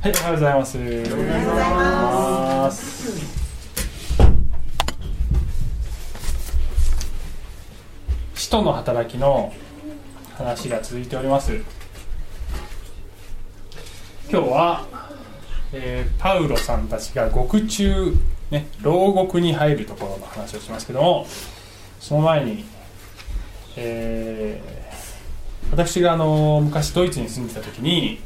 [0.00, 0.78] はい、おはようございます。
[0.78, 1.44] おはようござい
[1.74, 3.20] ます。
[8.36, 9.52] 使徒の働きの
[10.36, 11.52] 話が続いております。
[14.30, 14.86] 今日は、
[15.72, 18.14] えーパウロさんたちが獄中、
[18.52, 21.26] ね、牢獄に入るところの話をしますけども、
[21.98, 22.64] その前に、
[23.74, 24.78] えー
[25.72, 28.20] 私があの昔ドイツに住んでた時に、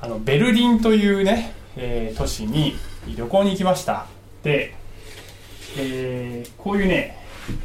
[0.00, 2.76] あのベルリンというね、えー都市に
[3.16, 4.06] 旅行に行きました。
[4.42, 4.74] で、
[5.78, 7.16] えーこういうね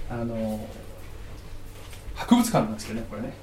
[0.10, 0.60] あの
[2.16, 3.34] 博物館なんですけどねこれね、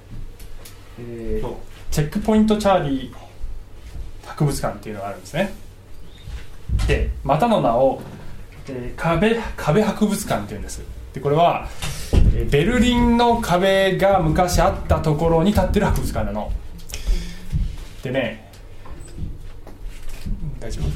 [1.00, 1.54] えー
[1.90, 5.52] チェックポイントチャーリー博物館っていうのがあるんですね。
[6.86, 8.00] でまたの名を、
[8.68, 10.82] えー壁壁博物館っていうんです。
[11.12, 11.68] でこれは
[12.12, 16.52] えーベルリンの壁が昔あったところに建ってる博物館なの。
[18.02, 18.47] でね
[20.60, 20.86] 大丈夫？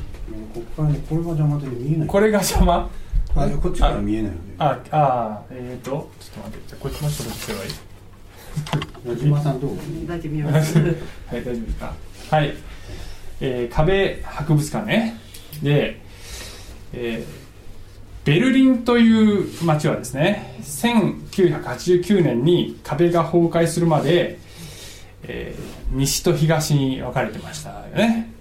[0.55, 2.09] ここからね、これが邪魔で見えない。
[2.09, 2.91] これが邪魔？
[3.35, 4.33] あ、こっちから見えない。
[4.59, 7.29] ああえっ、ー、とちょっと待ってじゃあこっちもちょっ
[7.65, 7.69] い
[9.09, 9.11] い？
[9.11, 9.71] 矢島さんどう？
[10.07, 10.79] 大丈夫見えます。
[10.79, 10.95] はい
[11.31, 11.95] 大丈夫ですか？
[12.31, 12.55] はい、
[13.41, 15.19] えー壁博物館ね。
[15.63, 16.01] で、
[16.93, 17.43] えー
[18.25, 24.39] ベルリンという街はですね1989年に壁が崩壊するまで、
[25.25, 25.63] えー
[25.97, 28.32] 西と東に分かれてましたよね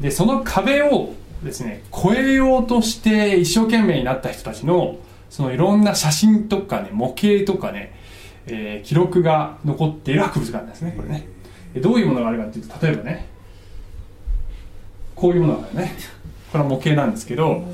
[0.00, 4.96] でその壁をですね越えようとして一生懸命になった人たちの
[5.30, 7.94] そのいろんな写真とかね模型とかね、
[8.46, 11.28] えー記録が残っている博物館ですねこれね。
[11.74, 13.28] でどういうものがあるかっていうと例えばね
[15.14, 15.94] こういうものがあるね
[16.52, 17.64] これは模型なんですけど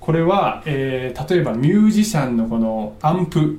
[0.00, 3.58] これは、えー例えばミュージシャンのこのアンプ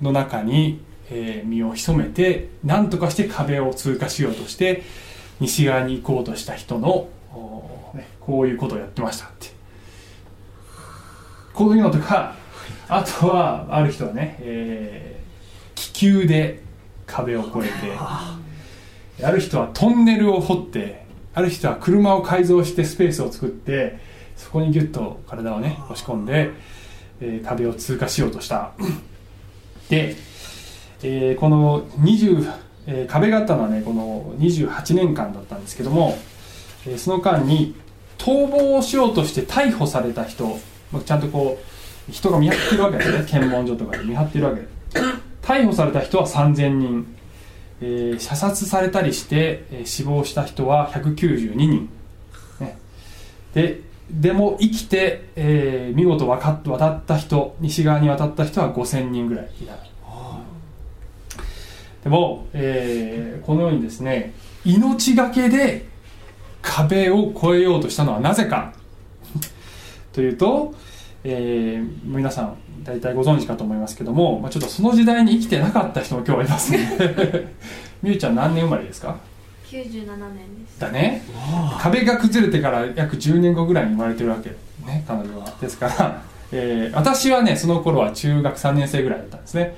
[0.00, 4.82] の中に、えー身を潜めて何とかして壁を通過しようとして
[5.40, 7.08] 西側に行こうとした人の、
[7.94, 9.48] ね、こういうことをやってましたって。
[11.54, 12.34] こういうのとか
[12.88, 15.22] あとはある人はね、えー
[15.74, 16.60] 気球で
[17.06, 17.68] 壁を越えて
[17.98, 21.04] ある人はトンネルを掘って
[21.34, 23.98] ある人は車を改造してスペースを作って
[24.36, 26.50] そこにギュッと体をね押し込んで、
[27.20, 28.72] えー壁を通過しようとした。
[29.88, 30.16] で、
[31.02, 32.52] えーこの20、
[32.86, 36.18] えー壁があったのはねこの28年間だったんですけども、
[36.86, 37.74] えーその間に
[38.18, 40.58] 逃亡しようとして逮捕された人
[40.92, 41.58] まあちゃんとこ
[42.08, 43.24] う人が見張ってるわけですね。
[43.28, 44.62] 検問所とかで見張ってるわけ
[45.42, 47.06] 逮捕された人は3000人。
[47.80, 51.88] えー射殺されたりして、えー死亡した人は192人、
[52.60, 52.78] ね、
[53.54, 59.72] ででも生きて、えー見事わかっ渡った人西側に渡った人は5000人ぐらいいた。
[59.74, 59.91] で
[62.08, 64.32] も、えーこのようにですね
[64.64, 65.86] 命がけで
[66.60, 68.72] 壁を越えようとしたのはなぜか
[70.12, 70.74] というと、
[71.24, 76.88] えー皆さん大体ご存知かと思いますけども、まあ、ちょっとその時代に生きてなかった人も今日はいますね。
[78.02, 79.16] みゆちゃん何年生まれですか
[79.70, 79.84] ？97
[80.34, 80.80] 年です。
[80.80, 81.22] だね。
[81.78, 84.50] 壁が崩れてから約10年後ぐらいに生まれてるわけ。
[84.84, 85.46] ね彼女は。
[85.60, 89.76] ですから、えー私はねその頃は中学3年生ぐらいだったんですね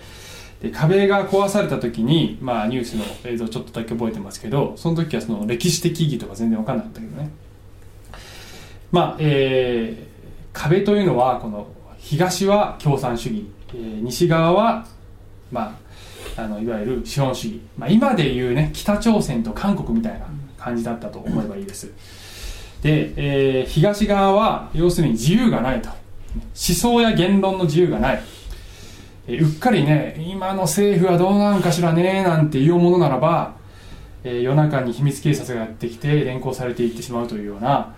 [0.65, 7.31] で壁が壊された時に、まあ、ニュースの映像ちょっとだけ覚えてますけどその時はその歴史的意義とか全然分かんなかったけどね。
[8.91, 10.15] まあえー
[10.55, 11.67] 壁というのはこの
[11.99, 14.87] 東は共産主義、えー西側は
[15.51, 15.77] ま
[16.37, 20.27] ああのいわゆる資本主義、まあ、今でいうね北朝鮮と韓国みたいな
[20.57, 21.93] 感じだったと思えばいいです。
[22.83, 25.91] で、えー東側は要するに自由がないと。
[26.37, 28.23] 思想や言論の自由がない。
[29.27, 33.55] えうっかりね今の政府はどうなんかしらねなんていうものならば、
[34.23, 37.95] え夜中に秘密警察がやってきて連行されていってしまうというような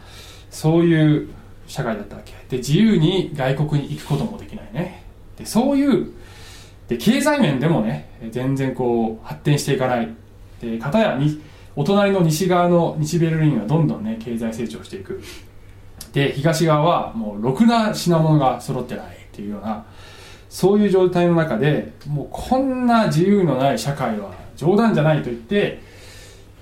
[0.50, 1.28] そういう
[1.66, 2.32] 社会だったわけ。
[2.48, 5.04] で自由に外国に行くこともできないね。
[5.36, 6.12] でそういう
[6.88, 10.08] で経済面でもね全然こう発展していかない。
[10.60, 11.42] で片やに
[11.74, 15.20] お隣の西側の西ベルリンはどんどんね経済成長していく。
[16.12, 19.84] で東側はもうろくな品物が揃ってないっていうような
[20.56, 25.82] そういう状態の中でもうこんな自由のない社会は冗談じゃないと言って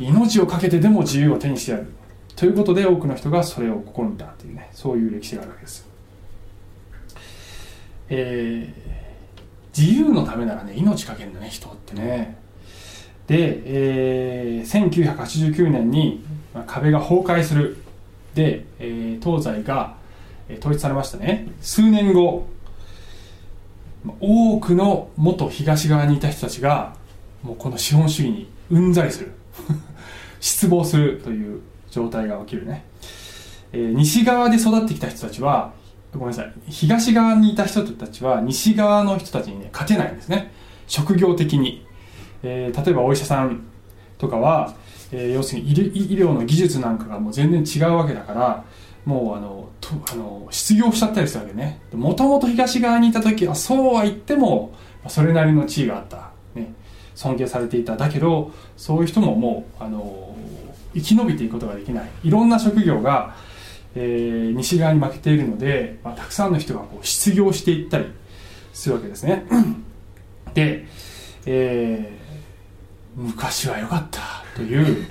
[0.01, 1.87] 命を懸けてでも自由を手にしてやる。
[2.35, 5.89] ということで多くの人がそれを試みたというねそういう歴史があるわけです、
[8.09, 12.37] えー自由のためならね命かけるんだね人ってね。
[13.29, 16.25] で、えー1989年に
[16.67, 17.77] 壁が崩壊する。
[18.35, 19.95] で、えー東西が
[20.59, 21.47] 統一されましたね。
[21.61, 22.49] 数年後
[24.21, 26.95] 多くの元東側にいた人たちが
[27.43, 29.33] もうこの資本主義にうんざりする。
[30.41, 31.61] 失望するという
[31.91, 32.85] 状態が起きるね、
[33.73, 35.73] えー西側で育ってきた人たちは
[36.13, 36.53] ごめんなさい。
[36.69, 40.53] 東側にいた人たちは西側の人たちにね勝てないんですね。
[40.87, 41.87] 職業的に、
[42.43, 43.63] えー例えばお医者さん
[44.19, 44.75] とかは、
[45.13, 48.65] えー要するに医医療の技術なんかがもう全然違うわけだから
[49.05, 51.81] もうあのとあの失業しちゃったりするわけね。
[51.93, 54.75] もともと東側にいた時はそうは言っても
[55.09, 56.73] それなりの地位があった、ね、
[57.15, 57.97] 尊敬されていた。
[57.97, 60.35] だけどそういう人ももうあの
[60.95, 62.11] 生き延びていくことができない。
[62.23, 63.35] いろんな職業が、
[63.95, 68.07] えー西側に負けているので、まあ、たくさんの人がこう失業していったり
[68.73, 69.45] するわけですね。
[70.55, 70.87] で、
[71.47, 72.25] えー
[73.17, 74.21] 昔は良かった
[74.57, 75.07] という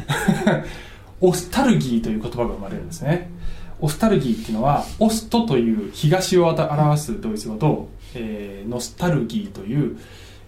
[1.22, 3.31] オスタルギーという言葉が生まれるんですね。
[3.80, 9.98] オスタルギーっていうのはオストという東を表すドイツ語と、えーノスタルギーという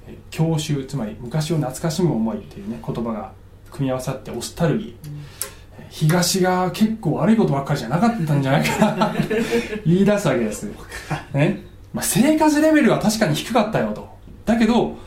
[0.07, 3.33] えー郷愁つまり昔を懐かしむ思いっていうね言葉が
[3.71, 4.89] 組み合わさってオスタルギー、
[5.79, 8.91] えー東が結構悪いことばっかりじゃなかったんじゃないか。
[8.95, 9.15] な
[9.85, 10.63] 言い出すわけです、
[11.33, 11.61] ね。
[11.93, 14.09] まあ、生活レベルは確かに低かったよと。
[14.45, 14.97] だけど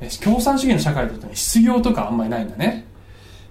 [0.00, 2.86] えー共産主義の社会だとね失業とかあんまりないんだね。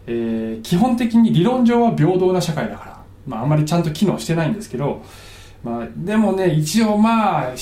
[0.08, 2.89] えー基本的に理論上は平等な社会だから、
[3.30, 5.04] まあ、あんまりちゃんと機能してないんですけど、
[5.64, 7.54] まあ、でもね一応まあ、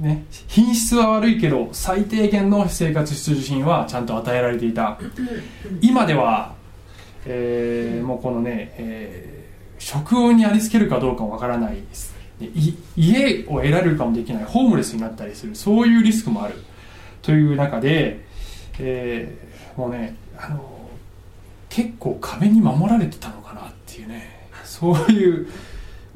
[0.00, 4.98] ね、品質は悪いけど最低限の生活必需品はちゃんと与えられていた。
[5.80, 6.54] 今では、
[7.24, 9.36] えーもうこのね、えー
[9.78, 12.14] 職運にありつけるかどうかもわからないです。
[12.40, 12.48] で
[12.96, 16.54] 家を得られるかもできないホームレスになったりするそういうリスクもある。
[17.22, 18.24] という中で、
[18.78, 20.76] えーもうねあの
[21.68, 24.35] 結構壁に守られてたのかなっていうね。
[24.66, 25.48] そういう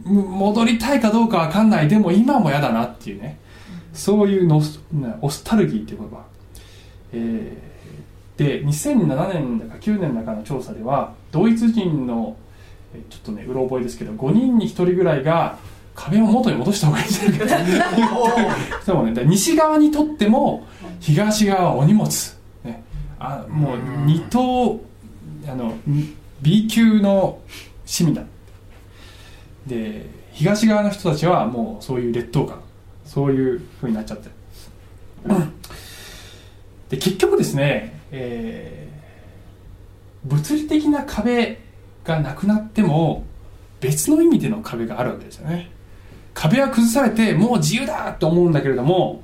[0.05, 1.89] む戻りたいかどうかわかんない。
[1.89, 3.39] でも今も嫌だなっていうね。
[3.93, 6.25] そういうノスなオスタルギーっていう言葉、
[7.13, 7.71] えー
[8.37, 12.39] で2007年だか9年だかの調査ではドイツ人の
[12.95, 15.59] えーちょっとねうろ覚えですけど5人に1人ぐらいが
[15.95, 17.49] 壁を元に戻した方がいいんじゃないかっ
[19.25, 19.25] ね。
[19.27, 20.67] 西側にとっても
[21.01, 22.09] 東側はお荷物、
[22.65, 22.83] ね、
[23.19, 24.81] あもう二等
[25.47, 25.75] あの
[26.41, 27.41] B 級の
[27.85, 28.23] 市民だ
[29.67, 32.61] で東側の人たちはもうそういう劣等感
[33.05, 34.33] そういう風になっちゃってる。
[36.89, 38.91] で結局ですね、えー
[40.23, 41.59] 物理的な壁
[42.05, 43.25] がなくなっても
[43.81, 45.71] 別の意味での壁があるわけですよね。
[46.35, 49.23] 壁は崩されてもう自由だと思うんだけれども、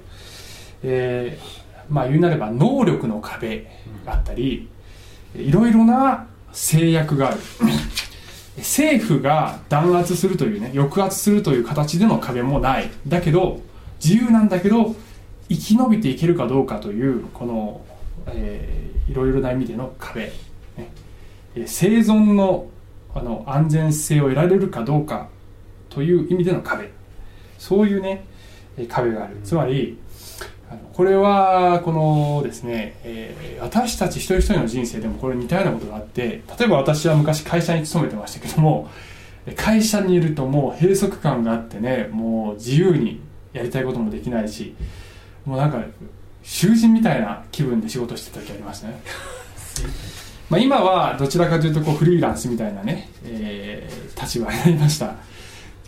[0.83, 3.67] えーまあ言うなれば能力の壁
[4.07, 4.69] があったり
[5.35, 7.41] いろいろな制約がある。
[8.59, 12.91] 政府が弾圧するというね抑圧するという形での壁もない。
[13.07, 13.61] だけど
[14.03, 14.95] 自由なんだけど
[15.49, 17.81] 生き延びていけるかどうかというこの、
[18.29, 20.33] えーいろいろな意味での壁、
[20.77, 20.91] ね。
[21.67, 22.69] 生存の
[23.15, 25.29] あの安全性を得られるかどうか
[25.89, 26.91] という意味での壁。
[27.59, 28.25] そういうね
[28.89, 29.37] 壁がある。
[29.43, 29.99] つまり
[30.93, 38.89] これはこのですね、えー私たち一人一人の人生でもこれ似たようなことがあって例えば私は昔会社に勤めてましたけども
[39.47, 43.21] え会社にいるともう閉塞感があってねもう自由に
[43.53, 44.75] やりたいこともできないし
[45.45, 45.83] もうなんか
[46.43, 49.01] 囚人みたいな気分で仕事してた時ありますね。
[50.51, 55.17] まあ今はどちらかというとこうフリーランスみたいなね、えー立場になりました。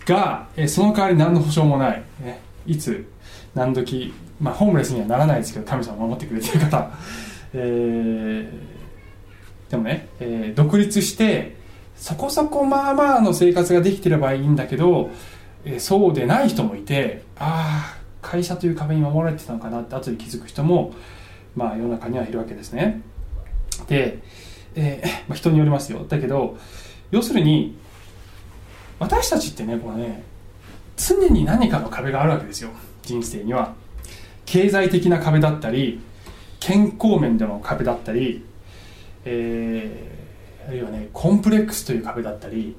[0.05, 3.07] が、えーその代わり何の保証もない、ね、いつ
[3.55, 6.91] 何時まあホームレスにはならないですけど神様を守ってくれてる方、
[7.55, 8.79] えー
[9.71, 11.57] でもね、えー独立して
[11.97, 15.11] そこそこまあまあの生活ができてればいいんだけど、
[15.65, 20.93] えーそうでない人もいてああ会社という壁に守られてたのかなって後で気づく人も、
[21.55, 23.01] まあ、世の中にはいるわけですね。
[23.87, 24.19] で、
[24.75, 26.05] えーまあ、人によりますよ。
[26.09, 26.57] だけど
[27.11, 27.79] 要するに
[28.99, 30.25] 私たちってねこうね
[30.97, 32.71] 常に何かの壁があるわけですよ。
[33.03, 33.75] 人生には。
[34.51, 36.01] 経済的な壁だったり
[36.59, 38.45] 健康面での壁だったり、
[39.25, 40.19] えー
[40.69, 42.77] あるいはねコンプレックスという壁だったり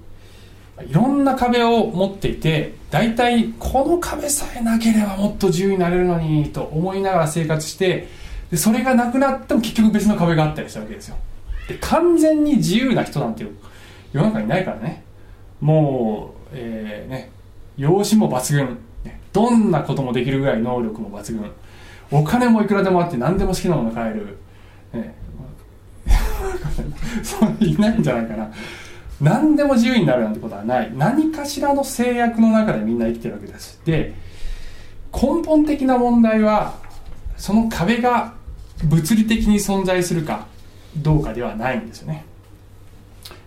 [0.88, 8.07] いろんな壁を持っていて大体この壁さえなければもっと自由になれるのにと思いながら生活して
[8.51, 11.17] でそれがなくなっても結局別の壁があったりしたわけですよ。
[11.67, 13.43] で完全に自由な人なんて
[14.13, 15.03] 世の中にないからね。
[15.59, 17.31] もう、えーね
[17.75, 18.77] 容姿も抜群。
[19.33, 21.51] どんなこともできるぐらい能力も抜群。
[22.12, 24.38] お金もいくらでもあって何でも好きなもの買える、
[24.93, 25.13] ね、
[27.59, 28.51] いないんじゃないかな。
[29.21, 30.91] 何でも自由になるなんてことはない。
[30.95, 34.13] 何かしらの制約の中でみんな生きてるわけですで
[35.13, 36.75] 根本的な問題は
[37.36, 38.33] その壁が
[38.83, 40.48] 物理的に存在するか
[40.98, 42.25] どうかではないんですよね。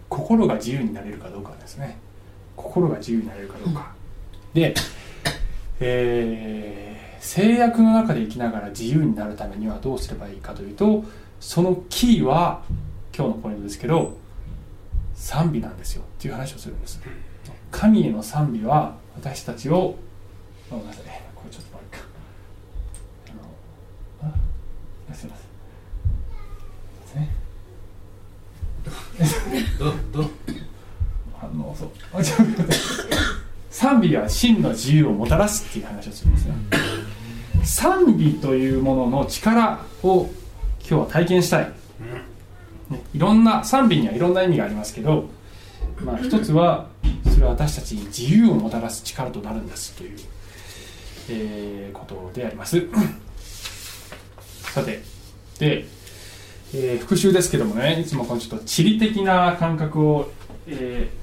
[0.08, 1.98] 心が自由になれるかどうかですね。
[2.54, 3.92] 心が自由になれるかどうか。
[4.52, 4.74] で、
[5.82, 6.82] えー
[7.22, 11.04] 制約の中で生きながら自由になるためにはどうすればいいかというと
[11.38, 12.64] そのキーは
[13.16, 14.16] 今日のポイントですけど
[15.14, 17.00] 賛美なんですよっていう話をするんです。
[17.70, 19.94] 神への賛美は私たちを
[20.68, 21.04] ごめんなさい。
[21.34, 22.04] これちょっと待ってか
[24.24, 24.34] あの
[25.10, 25.36] あすいま
[27.06, 27.28] せん。
[29.78, 30.30] どど
[31.38, 31.90] 反応そう。
[32.12, 32.44] あちょっと。
[32.44, 32.51] 待って
[34.02, 36.54] 賛美は真の自由をもたらすっていう話をするんですね
[37.64, 40.28] 賛美というものの力を
[40.80, 41.72] 今日は体験したい、
[42.90, 45.28] ね、いろんな賛美にはいろんな意味がありますけど、
[46.00, 46.88] まあ、一つは
[47.32, 50.18] それは私たちに自由をもたらす力となるんですという、
[51.30, 52.84] えーことであります。
[54.72, 55.02] さて
[55.60, 55.84] で、
[56.74, 60.32] えー復習ですけどもねいつもこのちょっと地理的な感覚を、
[60.66, 61.21] えー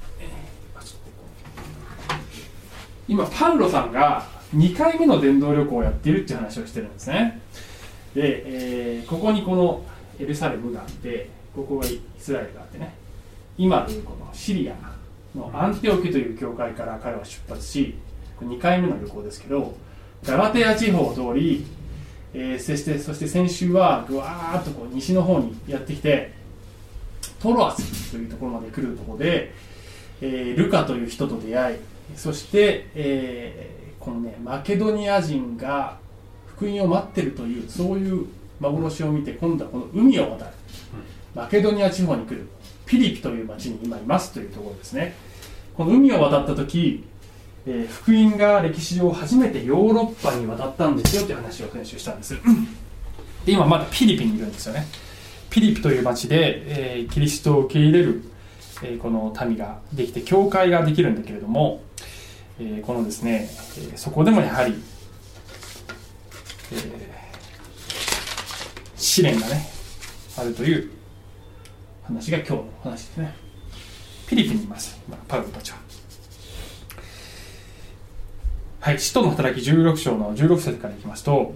[3.09, 4.23] 今パウロさんが
[4.55, 7.41] 2回目の伝道旅行をやっているっていう話をしてるんですね。
[8.13, 9.83] で、えーここにこの
[10.19, 12.93] エルサレムがあってここがイスラエルがあってね。
[13.57, 14.75] 今でいうこのシリア
[15.35, 17.95] のアンティオキという教会から彼は出発し
[18.41, 19.75] 2回目の旅行ですけど
[20.23, 21.65] ガラテヤ地方を通り、
[22.33, 26.31] えーそしてそして先週はぐわーっとこう西の方にやってきて
[27.41, 29.53] トロアスというところまで来るところで、
[30.21, 31.77] えールカという人と出会い
[32.15, 35.97] そして、えーこのねマケドニア人が
[36.47, 38.27] 福音を待ってるというそういう
[38.61, 40.51] 幻を見て今度はこの海を渡る、
[41.35, 42.47] マケドニア地方に来る。
[42.85, 45.15] ピリピという町に今いますというところですね。
[45.75, 47.03] この海を渡った時、
[47.67, 52.35] えー福音が歴史上初めてヨーロッパに渡ったんですよという話を先週したんです。
[53.45, 54.87] で今まだピリピにいるんですよね。
[55.49, 56.63] ピリピという町で、
[56.95, 58.23] えーキリストを受け入れる、
[58.81, 61.81] えーこの民ができて教会ができるんだけれども、
[62.59, 64.73] えーこのですね、えーそこでもやはり、
[66.73, 67.09] えー
[68.95, 69.65] 試練がね
[70.37, 70.91] あるという
[72.03, 73.33] 話が今日の話ですね。
[74.27, 74.99] ピリピンにいます。
[75.27, 75.77] パウロたちは。
[78.81, 81.53] はい使徒の働き16章の16節からいきますと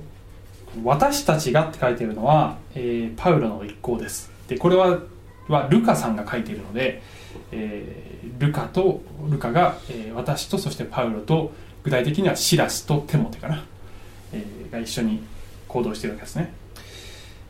[0.84, 4.32] 私たちがって書いているのは、えーパウロの一行です。
[4.48, 5.00] でこれは
[5.50, 7.02] はルカさんが書いているので、
[7.52, 11.52] えールカとルカが、えー私とそしてパウロと
[11.84, 13.66] 具体的にはシラスとテモテかな、
[14.32, 15.24] えーが一緒に
[15.68, 16.54] 行動しているわけですね。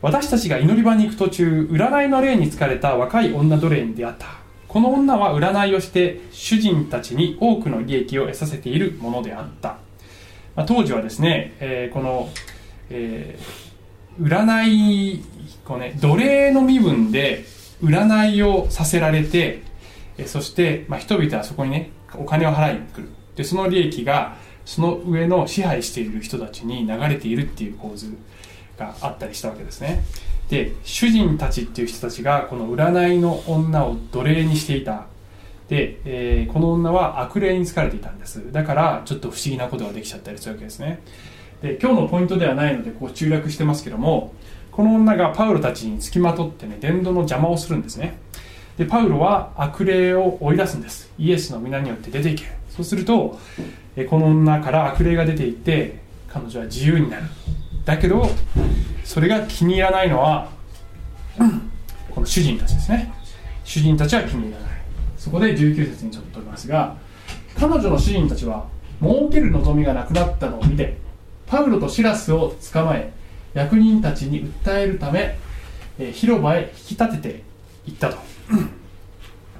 [0.02, 4.26] 私たちが祈り場に行く途中占いの霊に疲れた若い女奴隷に出会った。
[4.68, 9.78] この女は占いをして主人たちに多くの利益を得させているものであった、
[10.56, 12.28] まあ、当時はですね、えーこの、
[12.90, 13.64] えー
[14.20, 15.24] 占い
[15.64, 17.44] こう、ね、奴隷の身分で
[17.82, 19.63] 占いをさせられて
[20.18, 23.08] えそして、まあ、人々はそこにねお金を払いに来る。
[23.36, 28.16] でその利益がその上の支配している人たちに流れているっていう構図
[28.78, 30.04] があったりしたわけですね。
[30.48, 35.06] で主人たちっていう人たちがこの占いの女を奴隷にしていた。
[35.68, 38.52] で、えーこの女は悪霊に疲れていたんです。
[38.52, 41.00] だからちょっと不思議なことができちゃったりするわけですね。
[41.62, 44.34] で今日のポイントではないのでこう中略してますけども
[44.70, 48.18] この女がパウロたちにつきまとってね伝道の邪魔をするんですね。
[48.78, 51.10] でパウロは悪霊を追い出すんです。
[51.18, 52.44] イエスの皆によって出ていけ。
[52.70, 53.38] そうすると
[54.08, 57.22] この女から悪霊が出ていって彼女は自由になる。
[57.84, 58.28] だけど
[59.04, 60.50] それが気に入らないのは
[62.10, 63.12] この主人たちですね。
[63.64, 64.70] 主人たちは気に入らない。
[65.16, 66.96] そこで19節にちょっと取りますが
[67.56, 68.66] 彼女の主人たちは
[69.00, 70.96] 儲ける望みがなくなったのを見て
[71.46, 73.12] パウロとシラスを捕まえ
[73.54, 75.38] 役人たちに訴えるため、
[76.12, 77.42] 広場へ引き立てて
[77.86, 78.16] いったと、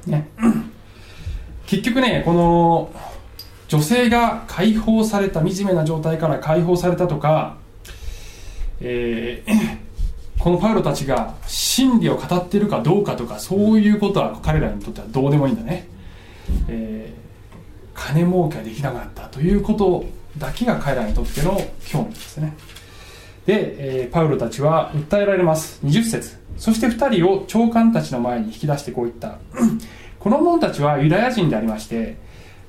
[0.07, 0.29] ね、
[1.67, 2.93] 結局ねこの
[3.69, 7.57] 女性が解放された惨めな状態から解放されたとか、
[8.81, 9.85] えー
[10.39, 15.89] このパウロたちが真理を語ってるかどうかとかそういうことは彼らにとってはどうでもいいんだね、
[16.69, 17.25] えー
[17.95, 20.05] 金儲けができなくなったということ
[20.37, 22.57] だけが彼らにとっての興味ですね。
[23.47, 25.81] で、えーパウロたちは訴えられます。
[25.85, 26.44] 20節。
[26.57, 29.39] そして2人を長官たちの前に引き出してこう言った。
[30.21, 32.17] この者たちはユダヤ人でありまして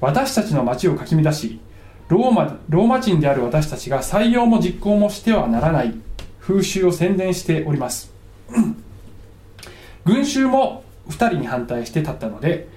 [0.02, 1.62] 私たちの町をかき乱し
[2.10, 5.96] ローマローマ人である私たちが採用も実行もしてはならない
[6.42, 8.14] 風習を宣伝しております。
[10.04, 12.68] 群衆も2人に反対して立ったので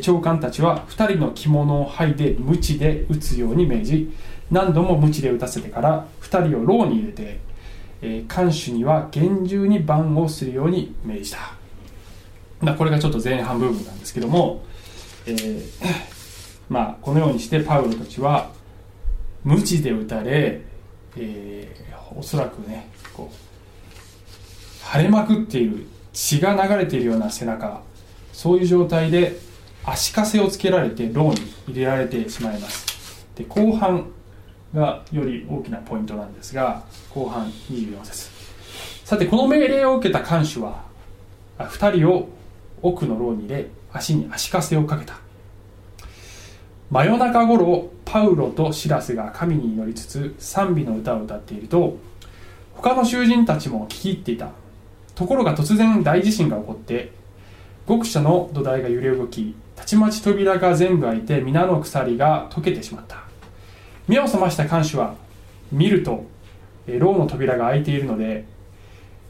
[0.00, 4.12] 長官たちは2人の着物を剥いで鞭で打つように命じ
[4.50, 7.40] 何度も鞭で打たせてから2人を牢に入れて、
[8.02, 11.38] えー看守には厳重に番をするように命じた。
[12.60, 14.62] まあ、これがちょっと前半部分なんですけども、
[15.26, 15.62] えー
[16.68, 18.50] まあ、このようにしてパウロたちは
[19.44, 20.60] 無知で打たれ、
[21.16, 21.82] えー
[22.14, 27.82] おそらくねこう腫れまくっている血が流れているような背中
[28.32, 29.38] そういう状態で
[29.84, 33.26] 足かせをつけられて牢に入れられてしまいます。
[33.34, 34.10] で後半
[34.74, 38.30] がより大きなポイントなんですが後半24節。
[39.04, 40.84] さてこの命令を受けた看守は
[41.58, 42.28] 2人を
[42.80, 45.14] 奥の牢に入れ足に足かせをかけた。
[46.90, 51.96] 真夜中頃パウロとシラスが神に祈りつつ賛美の歌を歌っていると
[52.74, 54.50] 他の囚人たちも聞き入っていた。
[55.14, 57.12] ところが突然大地震が起こって
[57.86, 63.31] 極者の土台が揺れ動きたちまち扉が全部開いて皆の鎖が溶けてしまった。
[64.12, 65.14] 目を覚ました看守は
[65.70, 66.24] 見ると
[66.86, 68.44] えー牢の扉が開いているので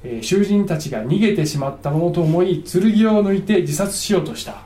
[0.04, 2.82] え囚人たちが逃げてしまったものと思い剣
[3.16, 4.64] を抜いて自殺しようとした。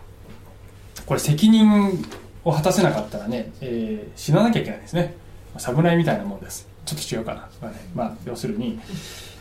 [1.05, 2.03] これ責任
[2.43, 5.15] を果たせなかったらね、えー死ななきゃいけないですね。
[5.59, 6.67] 侍みたいなもんです。
[6.87, 8.81] ちょっと違うかな、まあねまあ、要するに、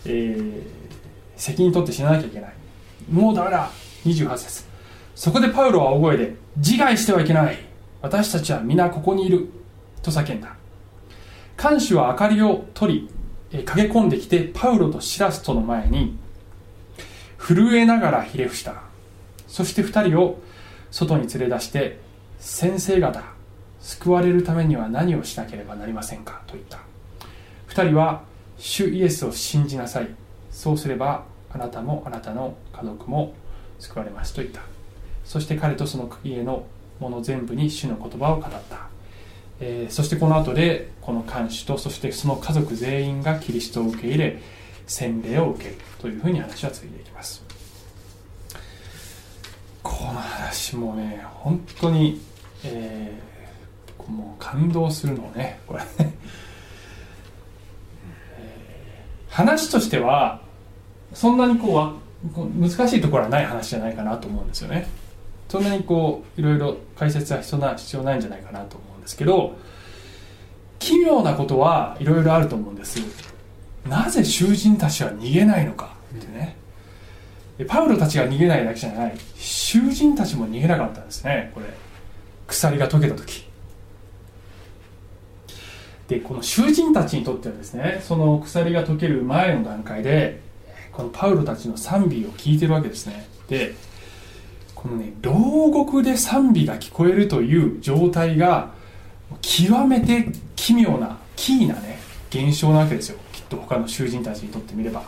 [0.05, 0.61] えー
[1.37, 2.53] 責任取って死ななきゃいけない。
[3.09, 3.69] もうダメだ。
[4.05, 4.65] 28節。
[5.15, 7.57] そこでパウロは大声で自害してはいけない。
[8.01, 9.47] 私たちは皆ここにいる。
[10.01, 10.54] と叫んだ。
[11.57, 13.09] 看守は明かりを取り
[13.51, 16.17] え駆け込んできてパウロとシラスとの前に
[17.37, 18.83] 震えながらひれ伏した。
[19.47, 20.39] そして二人を
[20.91, 21.99] 外に連れ出して
[22.39, 23.23] 先生方
[23.79, 26.41] 救われるためには何をしなければなりませんか？
[26.47, 26.79] と言った。
[27.67, 28.23] 二人は
[28.57, 30.09] 主イエスを信じなさい。
[30.49, 33.33] そうすればあなたもあなたの家族も
[33.79, 34.61] 救われますと言った。
[35.23, 36.65] そして彼とその家の
[36.99, 38.87] 者全部に主の言葉を語った。
[39.59, 44.41] えーそしてこの後でこの看守とそしてその家族全員がキリストを受け入れ
[44.87, 47.43] 洗礼を受けるというふうに話は続いていきます。
[49.81, 52.21] この話もね本当に、
[52.63, 53.35] えー
[54.07, 55.81] もう感動するのねこれ。
[59.29, 60.41] 話としては
[61.13, 61.93] そんなにこうわ
[62.35, 64.87] こう難しいところはない話じゃないかなと思うんですよね。
[65.49, 68.94] そんなにこういろいろ解説は必要な必要ないんじゃないかなと思う。
[69.05, 69.55] ですけど
[70.79, 72.99] 奇妙なことはいろいろあると思うんです。
[73.87, 76.57] なぜ囚人たちは逃げないのかってね。
[77.57, 79.17] でパウロたちが逃げないだけじゃない。
[79.35, 81.51] 囚人たちも逃げなかったんですね。
[81.53, 81.67] これ。
[82.47, 83.45] 鎖が解けた時。
[86.07, 90.39] でこの囚人たちにとってはですねその鎖が解ける前の段階で
[90.91, 93.27] このパウロたちの賛美を聞いてるわけですね。
[93.47, 93.73] で
[94.75, 95.33] このね牢
[95.71, 98.73] 獄で賛美が聞こえるという状態が
[99.41, 103.17] 極めて奇妙なキーなね現象なわけですよ。
[103.31, 105.03] きっと他の囚人たちにとってみれば、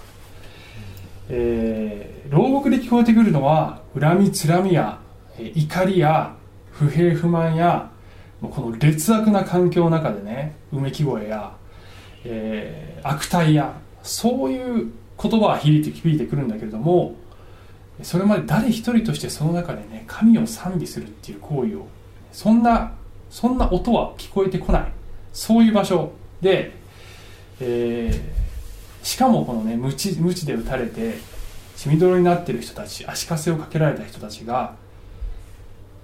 [1.30, 5.00] えー牢獄で聞こえてくるのは恨みつらみや
[5.56, 6.36] 怒りや
[6.72, 7.90] 不平不満や
[8.42, 11.54] もうこの劣悪な環境の中でねうめき声や、
[12.26, 17.16] えー悪態やそういう言葉は響いて響いてくるんだけれども
[18.04, 21.88] それまで誰一人としてその中でね神を賛美するっていう行為を
[22.32, 22.92] そんな
[23.30, 24.92] そんな音は聞こえてこない。
[25.34, 26.12] そういう場所
[26.42, 26.72] で、
[27.60, 28.38] えー
[29.08, 31.18] しかもこのね無知無知で打たれて
[31.78, 34.76] 血みどろになってる人たち足かせをかけられた人たちが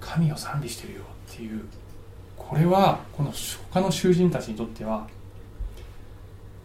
[0.00, 1.66] 神を賛美してるよっていう
[2.34, 3.30] これはこの
[3.70, 5.06] 他の囚人たちにとっては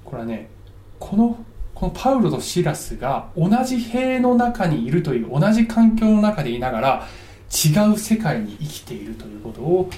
[0.06, 0.50] これはね
[0.98, 1.44] この
[1.76, 7.08] このパウロとシラスが同じ塀の中にいるという同じ環境の中でいながら
[7.52, 9.90] 違う世界に生きているということを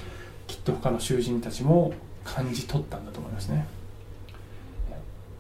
[0.61, 1.93] っと他の囚人たちも
[2.23, 3.67] 感じ取ったんだと思いますね。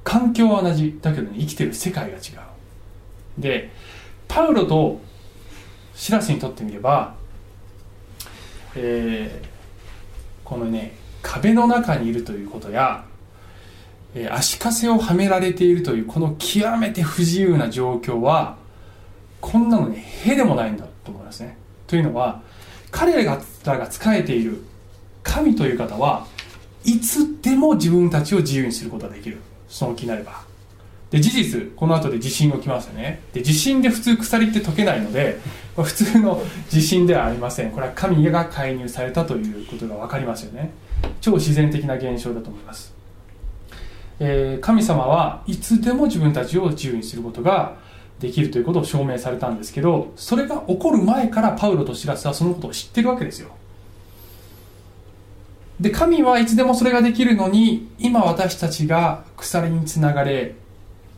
[0.03, 2.21] 環境は同じだけどね生きてる世界が違う。
[3.37, 3.71] で
[4.27, 4.99] パウロと
[5.93, 7.15] シラスにとってみれば、
[8.75, 9.51] えー
[10.43, 13.05] このね壁の中にいるということや、
[14.15, 18.57] えー足かせをはめられているというこの極めて不自由な状況は
[19.39, 21.57] こんなのねへでもないんだと思いますね。
[21.87, 22.41] というのは
[22.89, 23.37] 彼ら
[23.77, 24.63] が仕えている
[25.23, 26.25] 神という方は
[26.83, 29.37] いつでも自分たちを自由にすることができる。
[29.67, 30.41] その気になれば。
[31.09, 33.21] で事実この後で地震が起きますよね。
[33.33, 35.39] で地震で普通鎖って解けないので
[35.75, 37.71] 普通の地震ではありません。
[37.71, 40.71] これは神が介入されたということが分かりますよね。
[41.19, 42.93] 超自然的な現象だと思います、
[44.19, 47.77] えー神様はいつでも自分たちを自由にすることが
[48.19, 53.49] できるということを証明されたんですけどそれが起こる前からパウロとシラスはそのことを知ってるわけですよ。
[55.81, 60.53] で神はいつでもそれができるのに今私たちが鎖につながれ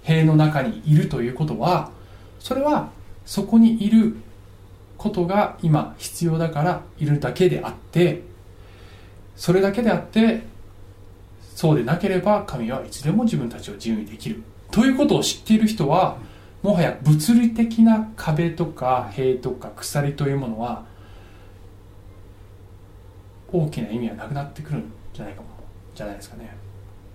[0.03, 1.91] 塀の中にいるということは
[2.39, 2.89] それは
[3.25, 4.15] そこにいる
[4.97, 8.21] ことが今必要だからいるだけであって
[9.35, 10.43] それだけであって
[11.55, 14.43] そうでなければ神はいつでも自分たちを自由にできる。
[14.71, 16.17] ということを知っている人は
[16.61, 20.85] もはや物理的な壁とか塀とか鎖というものは
[23.53, 25.47] 大きな意味はなくなってくるんじゃないかも
[25.95, 26.55] じゃないですかね。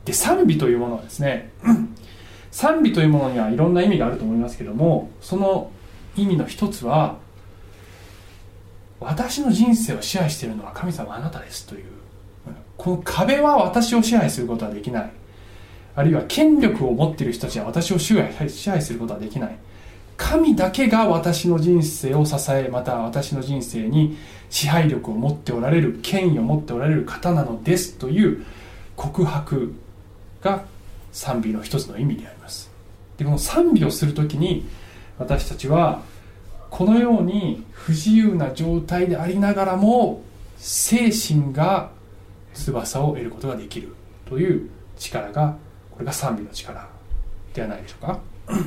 [0.04, 1.50] で賛美というものはですね
[2.50, 5.70] 賛美というものにはいろんな意味があると思いますけどもその
[6.16, 7.16] 意味の一つは
[9.00, 11.84] 私の人生を支配しているのは神様あなたですという
[12.78, 15.10] この壁は私を支配することはできない。
[15.96, 19.58] あるいは権力を持っている人たちは私を支配支配することはできない。
[20.16, 24.16] 神だけが私の人生を支えまた私の人生に
[24.50, 28.44] 支配力を持っておられる権威を持っておられる方なのですという
[28.96, 29.74] 告白
[30.42, 30.64] が
[31.12, 32.70] 賛美の一つの意味であります。
[33.16, 34.66] でこの賛美をする時に
[35.18, 36.02] 私たちは
[36.70, 40.22] このように不自由な状態でありながらも
[40.58, 41.90] 精神が
[42.54, 43.94] 翼を得ることができる
[44.28, 45.56] という力が
[45.90, 46.88] これが賛美の力
[47.54, 48.20] ではないでしょうか。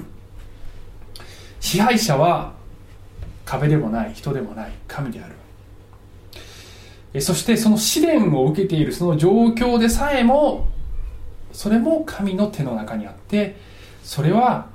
[1.60, 2.54] 支配者は
[3.46, 5.36] 壁でもない人でもない神である。
[7.20, 10.68] そしてその試練を受けているその状況でさえも
[11.52, 13.58] それも神の手の中にあって
[14.04, 14.70] それは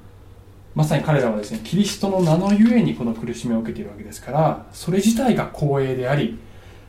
[0.75, 6.39] まさに彼らはですねキリストの名のゆえにこの苦しみを受けているわけですからそれ自体が光栄であり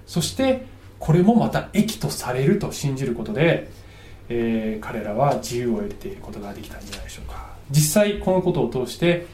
[0.06, 0.66] そして
[1.00, 3.70] これもまた益とされると信じることで、
[4.30, 7.56] えー、彼らは自由を得ていることができたんじゃないでしょうか。
[7.70, 9.28] 実際このことを通して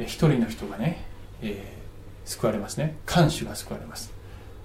[0.00, 1.04] 一人の人がね、
[1.42, 2.96] えー、救われますね。
[3.06, 4.12] 看守が救われます、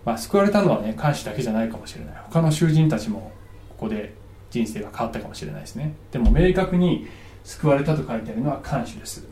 [0.05, 2.15] まあ、救われたのはね看守だけじゃないかもしれない。
[2.29, 3.31] 他の囚人たちも
[3.69, 4.13] ここで
[4.49, 5.93] 人生が変わったかもしれないですね。
[6.11, 7.07] でも明確に
[7.43, 9.25] 救われたと書いてあるのは看守です。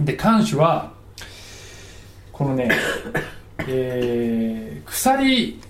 [0.00, 0.92] で看守は
[2.32, 2.68] このね、
[3.68, 5.60] えー、鎖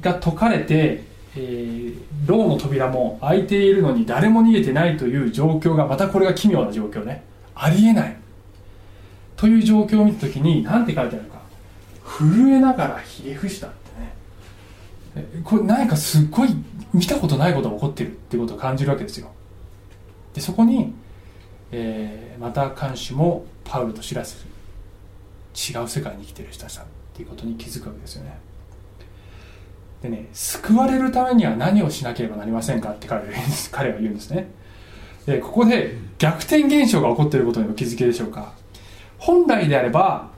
[0.00, 1.04] が解かれて、
[1.36, 7.22] えー、牢の扉も開いているのに誰も逃げてないという状況がまたこれが奇妙な状況ね。
[7.54, 8.16] ありえない。
[9.36, 11.35] という状況を見た時に何て書いてあるか
[12.18, 13.70] 震えながらひれ伏したっ
[15.14, 15.42] てね。
[15.44, 16.54] これ何かすっごい
[16.92, 19.30] 見たことないことが起こってるってことを感じるわけですよ。
[20.34, 20.94] でそこに、
[21.72, 24.46] えー、また看守もパウロとシラス。
[25.56, 28.38] 違う世界に生きてる人たちだっていうことに気づくわけですよね。
[30.02, 33.24] でね救われるためには何をしなければなりませんかって彼
[33.72, 34.48] 彼は言うんですね。
[35.24, 38.52] でここで逆転現象が起こっていることにお気づきでしょうか。
[39.18, 40.30] 本来であれば、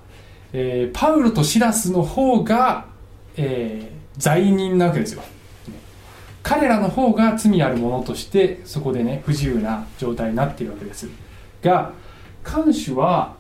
[0.53, 2.87] えー、パウロとシラスの方が、
[3.37, 5.23] えー、罪人なわけですよ。
[6.43, 11.09] 彼らの方が罪あるものとしてそこでね不自由な状態になっているわけです。
[11.63, 11.93] が
[12.43, 13.37] 看守は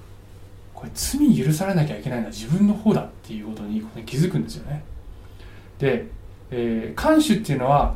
[0.74, 4.84] これ罪許されなきゃいけないのは自分の方だっていうことに気づくんですよね。
[5.78, 6.06] で、
[6.50, 7.94] えー、看守っていうのは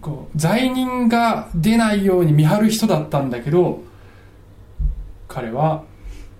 [0.00, 3.82] こう罪人が出ないように見張る人だったんだけど
[5.28, 5.84] 彼は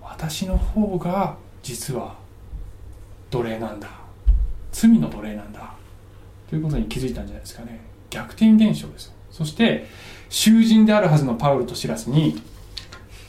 [0.02, 2.16] 私の方が実は
[3.30, 3.88] 奴隷なんだ。
[4.72, 5.74] 罪の奴隷なんだ。
[6.48, 7.80] ということに気づいたんじゃないですかね。
[8.10, 9.86] 逆転現象ですそして
[10.28, 12.42] 囚人であるはずのパウルとシラスに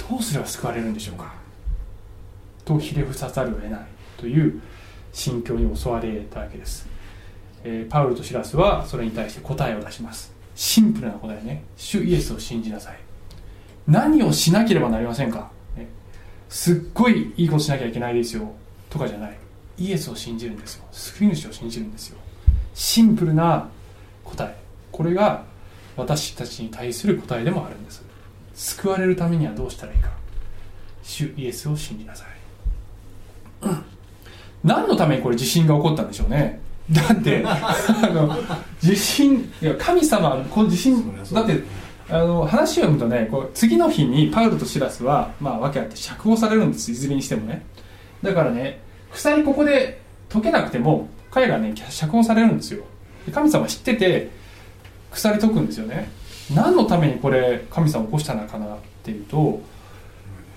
[0.09, 1.33] どうすれば救われるんでしょうか。
[2.65, 3.81] とひれ伏さざるを得ない。
[4.17, 4.61] という
[5.13, 6.87] 心境に襲われたわけです、
[7.63, 10.31] えー、パウルとシラスはそれに対して答えを出します。
[10.55, 11.63] シンプルな答えね。
[11.75, 12.99] 主イエスを信じなさい。
[13.87, 15.51] 何をしなければなりませんか、
[16.51, 18.51] すっごいいいことしなきゃいけないですよ。
[18.89, 19.37] とかじゃない。
[19.77, 20.85] イエスを信じるんですよ。
[20.91, 22.17] 救い主を信じるんですよ。
[22.73, 23.69] シンプルな
[24.25, 24.55] 答え。
[24.91, 25.45] これが
[25.95, 28.03] 私たちに対する答えでもあるんです。
[28.53, 30.09] 救われるためにはどうしたらいいか。
[31.01, 32.27] 主イエスを信じなさい、
[33.67, 33.83] うん、
[34.63, 36.61] 何のためにこれ地震が起こったんでしょうね。
[36.91, 38.37] だってあの
[38.81, 41.63] 地震いや神様この地震だって
[42.11, 47.65] あの話を読むとねこう次の日にパウルとシラスはまあ訳あって釈放されるんですいずれにしてもね。
[48.21, 52.83] だからね鎖ここで解けなくても彼らね釈放されるんですよ。
[53.33, 54.29] 神様知ってて
[55.11, 56.11] 鎖解くんですよね。
[56.53, 59.61] 何のためにこれ神様起こしたのかなっていうと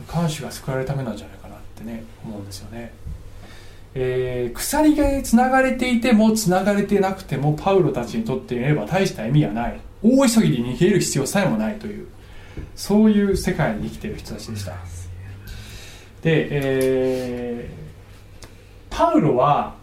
[0.08, 2.92] 看守が救われるためなんじゃないかなってね思うんですよね、
[3.94, 9.80] えー、鎖がつながれていてもつながれてなくてもパウロたちにとってみれば大した意味はない。
[10.04, 12.06] 大急ぎで逃げる必要さえもないという
[12.76, 14.72] そういう世界に生きている人たちでした。
[16.22, 19.74] で、えー、パウロは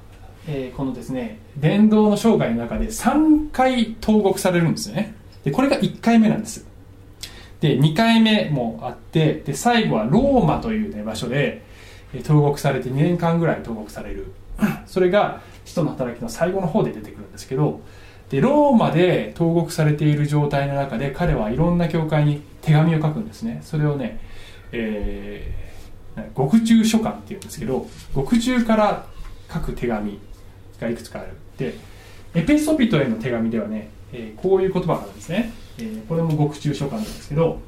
[0.47, 5.15] えー、このですね伝道の生涯の中で3回投獄されるんですよね。
[5.43, 6.65] でこれが1回目なんです。
[7.59, 11.63] で2回目もあってで最後はローマという、ね、場所で、
[12.25, 14.33] 投獄されて2年間ぐらい投獄される。
[14.85, 17.81] それが使徒の働きの最後の方で出てくるんですけど
[18.31, 23.59] でローマで投獄されている状態の中で彼はいろんな教会に手紙を書くんですね。
[23.61, 24.21] それをね、
[24.71, 29.05] えー、獄中書簡っていうんですけど獄中から
[29.53, 30.17] 書く手紙
[30.79, 31.33] がいくつかある。
[31.57, 31.75] で
[32.33, 37.59] エペソビトへの手紙ではね、えーこういう言葉があるんですね、えーこれも獄中書簡なんですけど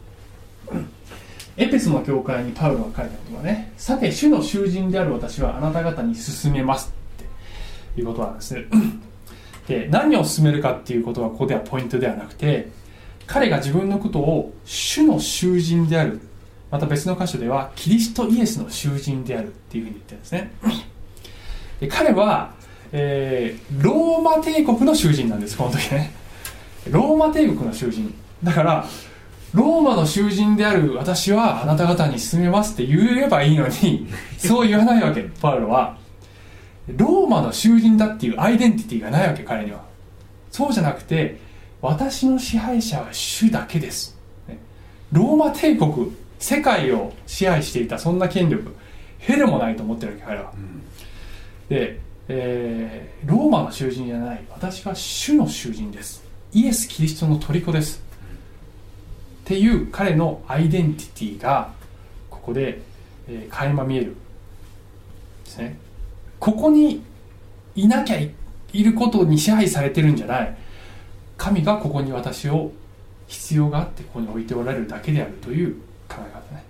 [1.58, 3.74] エペソの教会にパウロが書いたことはね。
[3.76, 7.20] さて主の囚人である私はあなた方に勧めますっ
[7.96, 8.64] ていうことなんですね。
[9.68, 12.70] で何を進めるかっていうことはここではポイントではなくて
[13.26, 16.20] 彼が自分のことを主の囚人である。
[16.70, 20.52] また別の箇所ではキリストイエスの囚人であるっていうふうに言ってるんですね。
[21.80, 22.56] で彼は、
[22.92, 26.12] えーローマ帝国の囚人なんですこの時ね。
[26.90, 28.14] ローマ帝国の囚人。
[28.44, 28.86] だから
[29.54, 35.98] ローマの囚人である私はあなた方に勧めますって言えばいいのにそう言わないわけパウロは。
[36.88, 39.84] ローマの囚人だっていうアイデンティティがないわけ彼には。
[40.52, 41.40] そうじゃなくて
[41.82, 44.18] 私の支配者は主だけです。
[44.48, 44.58] ね。
[45.12, 48.76] ローマ帝国世界を支配していたそんな権力
[49.20, 50.54] へでもないと思ってるわけ彼は。
[51.70, 54.44] で、えーローマの囚人じゃない。
[54.52, 56.24] 私は主の囚人です。
[56.52, 58.04] イエス・キリストの虜です。
[59.44, 61.72] っていう彼のアイデンティティが
[62.30, 62.82] ここで、
[63.30, 64.16] えー垣間見える。
[65.46, 65.78] ですね
[66.44, 67.02] ここに
[67.74, 68.34] いなきゃい
[68.74, 70.58] ることに支配されてるんじゃない。
[71.38, 72.70] 神がここに私を
[73.28, 75.76] 必要があってここに置いておられるだけであるという
[76.10, 76.64] 考え方ね。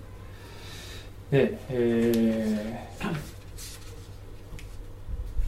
[1.32, 3.08] で、えー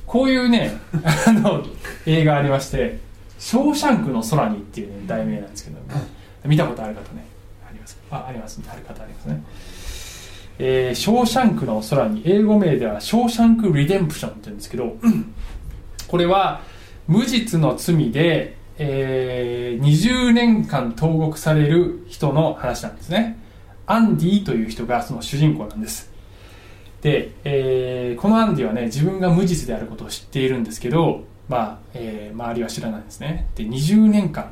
[0.06, 0.72] こういうね
[1.26, 1.64] あの
[2.06, 2.98] 映画ありまして
[3.38, 5.78] 「ショーシャンクの空に」っていう、ね、題名なんですけど、
[6.44, 7.24] 見たことある方ね
[7.68, 7.96] あります。
[8.10, 8.60] ああります。
[8.68, 9.42] ある方ありますね。
[10.58, 14.96] えーショーシャンクの空に英語名ではショーシャンク・リデンプションって言うんですけど
[16.08, 16.62] これは
[17.06, 23.38] 無実の罪で、えー20年間投獄される人の話なんですね。
[23.86, 26.10] アンディという人がその主人公なんです。
[27.02, 33.46] で、えーこのアンディはね自分が無実であることを知っているんですけど、まあえー周りは知らないんですね。
[33.54, 34.50] で20年間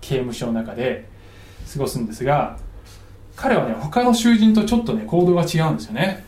[0.00, 1.06] 刑務所の中で
[1.72, 2.58] 過ごすんですが
[3.40, 6.24] 彼はね他の囚人とちょっとね行動が違うんですよね、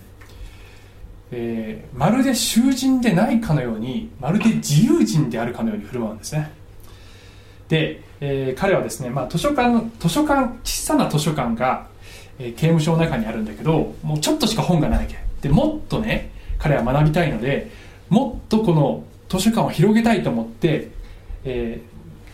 [1.33, 6.53] えーまるで囚人でないかのようにまるで自由人であるかのように振る舞うんですね。
[7.69, 11.89] で、えー彼はですね、まあ、図書館図書館小さな図書館が、
[12.39, 15.17] えー刑務所の中にあるんだけどもうちょっとしか本がないわけ。
[15.43, 17.71] でもっとね彼は学びたいので
[18.09, 20.91] もっとこの図書館を広げたいと思って、
[21.45, 21.91] えー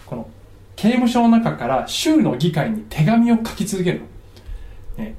[0.09, 0.29] この
[0.77, 4.07] 刑務所の中から州の議会に手紙を書き続けるの、
[4.99, 5.15] ね、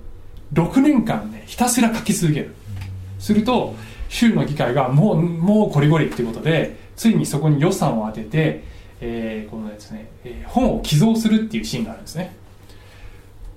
[0.53, 2.55] 6年間ねひたすら書き続ける。
[3.19, 3.75] すると
[4.09, 8.63] 州の議会がもうもうこりごりっていうことでついにそこに予算を当てて、
[9.01, 12.35] えーこのですね、えー本を寄贈するっていうシーンがあるんですね。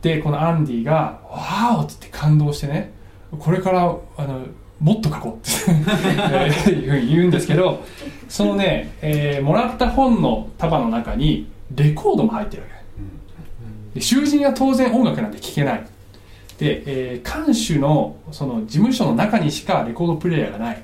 [0.03, 2.93] でこのアンディが「わーお!」っつって感動してね
[3.39, 3.81] これから
[4.17, 4.41] あの
[4.81, 7.85] もっと書こうってえーいうふうに言うんですけど
[8.29, 12.69] そのね、えーもらった本の束の中にレコードも入ってるわ
[13.95, 13.99] け。
[13.99, 15.85] で囚人は当然音楽なんて聴けない
[16.61, 20.83] で、えー監守のその事務所の中にしかレコードプレーヤーがない。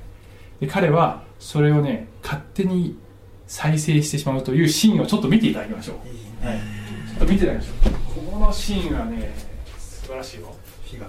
[0.60, 2.98] で彼はそれをね勝手に
[3.46, 6.00] 再生してしまうというシーンをちょっと見ていただきましょ
[6.42, 6.46] う。
[6.46, 8.30] はい、ちょっと見ていただきましょう。
[8.32, 9.34] このシーンはね
[9.78, 11.06] 素晴らしいよ火が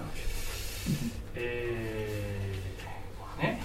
[1.34, 3.62] えー、ね。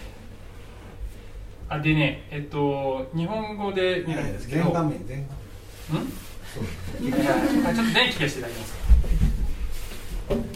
[1.67, 4.63] あでねえっと日本語で見るんですけど。
[4.63, 5.27] 全画面全
[5.91, 6.01] 画ん？
[6.53, 8.73] あちょっと電気消していただきます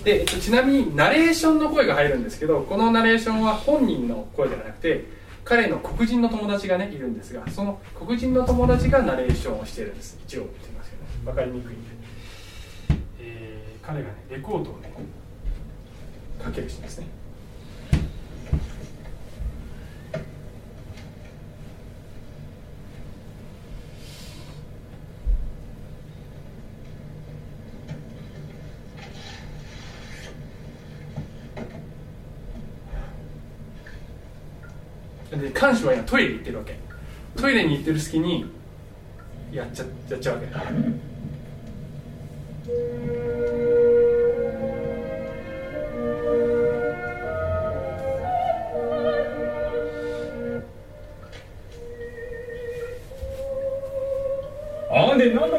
[0.04, 5.06] でちなみにナレーションの声が入るんですけどこのナレーションは本人の声ではなくて
[5.44, 10.18] 彼の黒人の友達がねいるんですがその黒人の友達がナレーションをしているんです。
[10.26, 11.10] 一応見てますけどね。
[11.26, 11.90] 分かりにくいんで、
[13.20, 14.92] えー彼がねレコードをね
[16.44, 17.08] かける人ですね。
[35.68, 36.76] で看守は今トイレ行ってるわけ。
[37.36, 38.46] トイレに行ってる隙に
[39.52, 40.48] やっちゃやっちゃうわけ。
[54.90, 55.57] あんでなんだ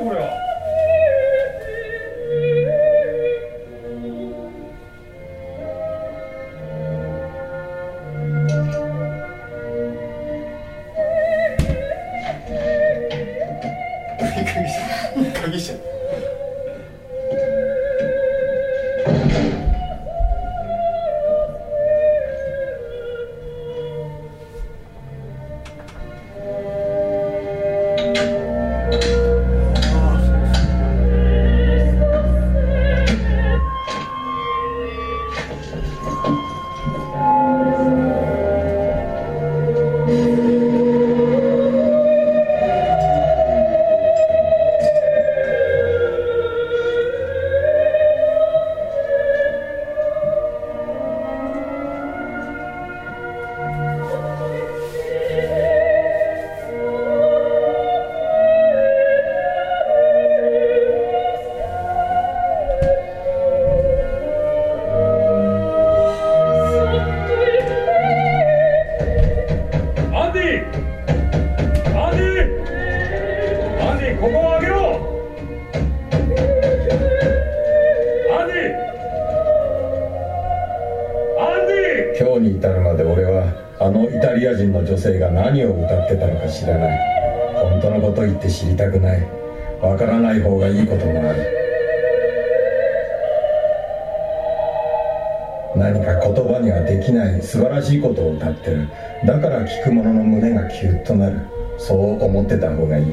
[96.99, 98.89] できない素晴らしいことを歌ってる。
[99.25, 101.41] だから聞く者の胸がキュッとなる。
[101.79, 103.07] そう思ってた方がいい。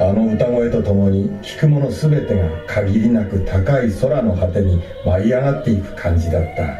[0.00, 6.78] あの歌声とともに聞く者全てが限りなく高い空の果てに舞い上がっていく感じだった。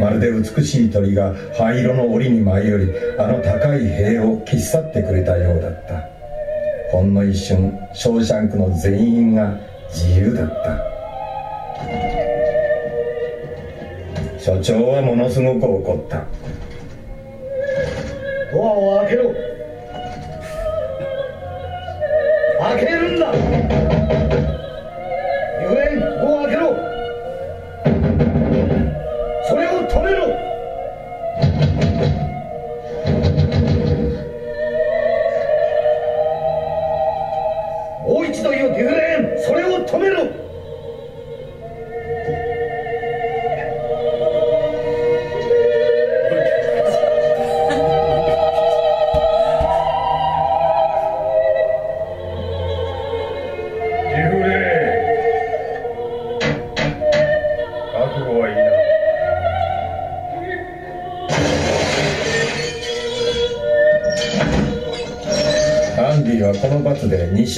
[0.00, 6.08] まるで美しい鳥が灰色の檻に舞い降りあの高い塀を消し去ってくれたようだった。
[6.90, 9.56] ほんの一瞬ショーシャンクの全員が
[9.90, 10.99] 自由だった。
[14.40, 16.24] 所長はものすごく怒った。
[18.50, 19.34] ドアを開けろ。
[22.58, 23.59] 開けるんだ。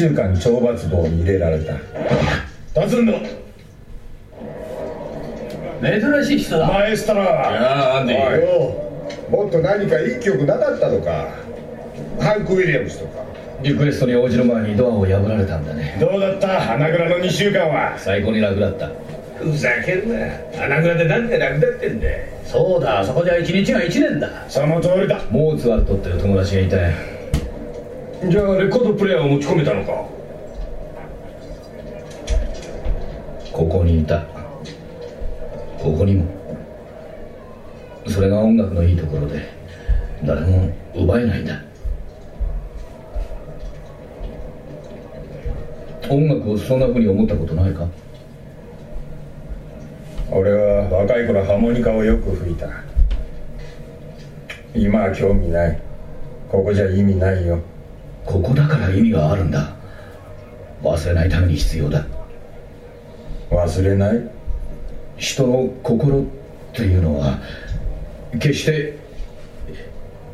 [0.03, 1.75] 週間懲罰房に入れられた。
[2.75, 3.13] どうするんだ。
[5.81, 6.67] 珍しい人だ。
[6.67, 8.91] マエストロああアンディよ。
[9.31, 11.29] もっと何かいい曲なかったのか。
[12.21, 13.23] ハンク・ウィリアムスとか。
[13.63, 15.97] リクエストに応じる前にドアを破られたんだね。
[16.01, 16.49] どうだった？
[16.49, 17.97] 花蔵の2週間は。
[17.97, 18.91] 最高に楽だった。
[19.39, 20.65] ふざけるな。
[20.65, 22.25] 穴蔵でなんで楽だってんだよ。
[22.45, 24.29] そうだそこじゃ一日が一年だ。
[24.49, 25.21] その通りだ。
[25.31, 26.91] モーツァルトっていう友達がいたよ
[28.31, 29.91] じゃあレコードプレイヤーを持ち込めたのか？
[33.53, 34.23] ここにいた。
[35.79, 36.25] ここにも。
[38.07, 39.43] それが音楽のいいところで
[40.25, 41.61] 誰も奪えないんだ。
[46.09, 47.89] 音楽をそんな風に思ったことないか？
[50.31, 52.69] 俺は若い頃ハーモニカをよく吹いた。
[54.75, 55.83] 今は興味ない。
[56.49, 57.61] ここじゃ意味ないよ
[58.25, 59.75] ここだから意味があるんだ。
[60.83, 62.05] 忘れないために必要だ。
[63.51, 64.31] 忘れない？
[65.17, 66.25] 人の心っ
[66.73, 67.39] ていうのは
[68.33, 68.99] 決して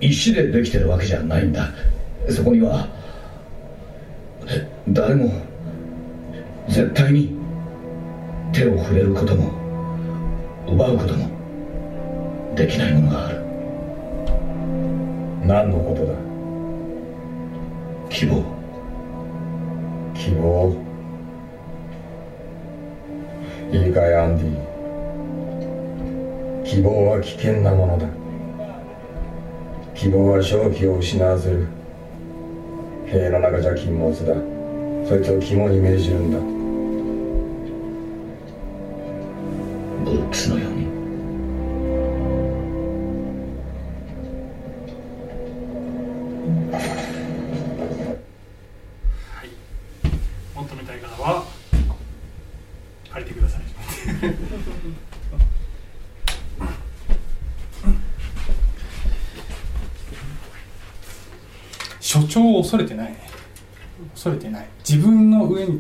[0.00, 1.70] 石でできてるわけじゃないんだ。
[2.30, 2.88] そこには
[4.88, 5.30] 誰も
[6.68, 7.36] 絶対に
[8.52, 9.50] 手を触れることも
[10.68, 11.28] 奪うことも
[12.54, 13.38] できないものがある。
[15.44, 16.14] 何のことだ？
[18.10, 18.42] 希望。
[20.14, 20.72] 希望。
[23.70, 24.68] いいかいアンディ。
[26.64, 28.06] 希望は危険なものだ。
[29.94, 31.66] 希望は正気を失わせる。
[33.06, 34.34] 塀の中じゃ禁物だ。
[35.08, 36.38] そいつを肝に銘じるんだ。
[40.04, 40.67] ブルックスのよ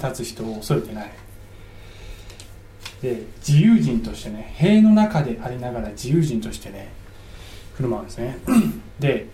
[0.08, 1.10] 立つ人を恐れてない。
[3.02, 6.88] で自由人としてね塀の中でありながら自由人としてね
[7.74, 8.38] 振る舞うんですね。
[8.98, 9.26] で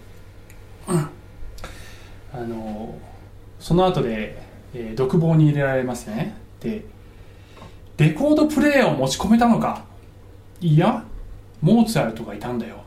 [0.86, 2.98] あの
[3.58, 4.42] その後で、
[4.74, 6.36] えー独房に入れられますね。
[6.60, 6.84] で
[7.96, 9.84] レコードプレーヤーを持ち込めたのか。
[10.60, 11.04] いや
[11.62, 12.82] モーツァルトがいたんだよ、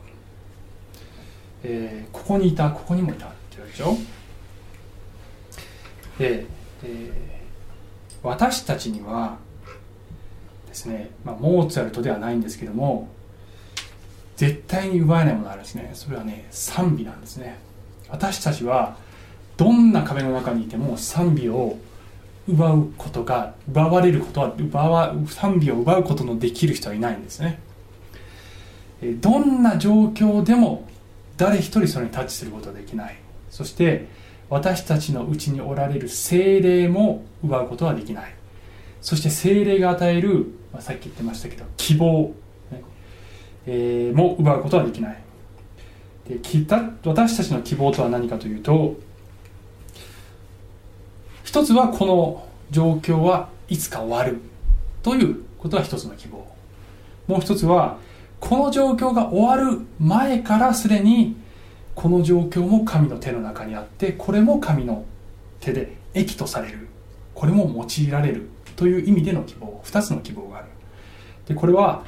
[1.64, 3.96] えーここにいたここにもいたって言わけでしょ。
[6.18, 6.46] で、
[6.84, 7.37] えー
[8.22, 9.38] 私たちには
[10.66, 13.08] ですね、まあ、モーツァルトではないんですけども
[14.36, 15.90] 絶対に奪えないものがあるんですね。
[15.94, 17.58] それはね賛美なんですね。
[18.08, 18.96] 私たちは
[19.56, 21.76] どんな壁の中にいても賛美を
[22.48, 27.58] 奪うことが奪われることは奪わ賛美を奪うことのできる人はいないんですね。
[29.02, 30.88] どんな状況でも
[31.36, 33.16] 誰一人それにタッチすることはできない。
[33.50, 34.06] そして
[34.50, 38.34] 私たちのうちにおられる精霊も奪うことはできない。
[39.00, 42.34] そして精霊が与える、まあ、さっき言ってましたけど希望、
[42.70, 42.82] ね
[43.66, 45.22] えーも奪うことはできない。
[46.28, 46.38] で
[47.04, 48.96] 私たちの希望とは何かというと
[51.42, 54.38] 一つはこの状況はいつか終わる
[55.02, 56.46] ということは一つの希望。
[57.26, 57.98] もう一つは
[58.40, 61.36] この状況が終わる前からすでに
[61.98, 65.04] この状況も神の手の中にあってこれも神の
[65.58, 66.86] 手で益とされる。
[67.34, 68.48] これも用いられる。
[68.76, 69.82] という意味での希望。
[69.84, 70.68] 2つの希望がある。
[71.48, 72.04] でこれは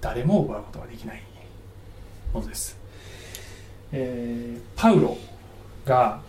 [0.00, 1.22] 誰も奪うことができない
[2.32, 2.78] ものです、
[3.92, 5.18] えーパウロ
[5.84, 6.22] が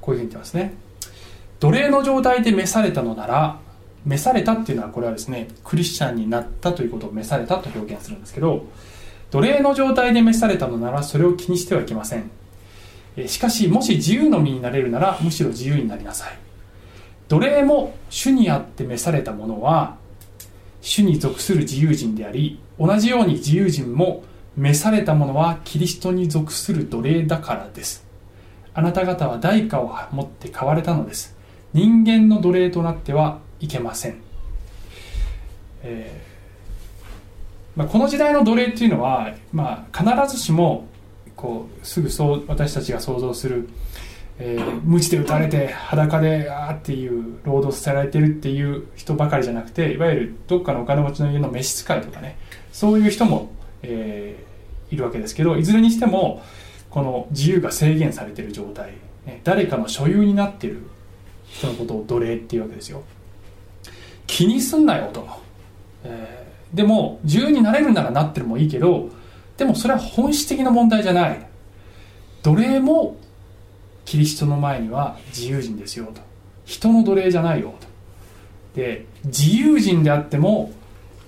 [0.00, 0.74] こういうふうに言ってますね。
[1.58, 3.58] 奴隷の状態で召されたのなら
[4.06, 8.66] 召されたっていうのはこれはですねクリスチャンになったということを召されたと表現するんですけど
[9.32, 12.30] 奴隷の状態で召されたのならそれを気にしてはいけません。
[13.26, 16.38] しかしもし自由の身になれるならむしろ自由になりなさい。
[17.28, 19.96] 奴隷も主にあって召された者は
[20.80, 24.24] 主に属する自由人であり同じように自由人も
[24.56, 28.04] 召された者はキリストに属する奴隷だからです。
[28.74, 31.36] あなた方は代価を持って買われたのです。
[31.74, 34.20] 人間の奴隷となってはいけません、
[35.82, 36.32] えー
[37.76, 40.86] まあ、この時代の奴隷っていうのは、まあ、必ずしも
[41.42, 43.68] こうすぐそう私たちが想像する、
[44.38, 52.38] えー、鞭で打たれて裸であーっていう労働させられてるっていう人ばかりじゃなくていわゆるどっかのお金持ちの家の召使いとかね
[52.72, 53.50] そういう人も、
[53.82, 54.52] えー
[54.92, 56.42] いるわけですけどいずれにしても
[56.90, 58.92] この自由が制限されてる状態
[59.24, 60.82] ね誰かの所有になってる
[61.46, 63.02] 人のことを奴隷っていうわけですよ。
[64.26, 65.26] 気にすんなよと、
[66.04, 66.42] えー
[66.74, 69.10] でも自由になれるならなってるもいいけど
[69.62, 71.38] でもそれは本質的な問題じゃない。
[72.42, 73.16] 奴隷も
[74.04, 76.20] キリストの前には自由人ですよと。
[76.64, 77.86] 人の奴隷じゃないよと。
[78.74, 80.72] で自由人であっても